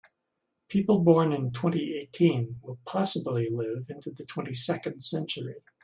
People 0.67 1.03
born 1.03 1.31
in 1.31 1.51
twenty-eighteen 1.51 2.59
will 2.63 2.79
possibly 2.85 3.51
live 3.51 3.85
into 3.87 4.09
the 4.09 4.25
twenty-second 4.25 4.99
century. 4.99 5.57